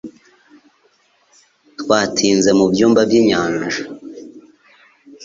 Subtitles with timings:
[1.79, 3.81] Twatinze mu byumba by'inyanja